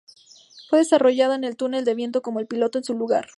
Fue 0.67 0.79
desarrollada 0.79 1.35
en 1.35 1.43
el 1.43 1.55
túnel 1.55 1.85
de 1.85 1.93
viento 1.93 2.23
con 2.23 2.39
el 2.39 2.47
piloto 2.47 2.79
en 2.79 2.83
su 2.83 2.95
lugar. 2.95 3.27